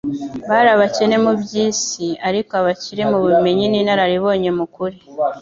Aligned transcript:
bari 0.49 0.67
abakene 0.75 1.15
mu 1.23 1.31
by'iyi 1.39 1.71
si, 1.83 2.05
ariko 2.27 2.51
abakire 2.61 3.03
mu 3.11 3.17
bumenyi 3.23 3.65
n'inararibonye 3.69 4.49
mu 4.57 4.65
kuri, 4.75 4.97